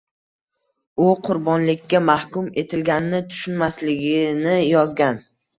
[1.07, 5.25] U qurbonlikka mahkum etilganini tushunmasligini yozgan.